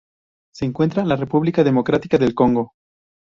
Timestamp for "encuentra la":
0.65-1.15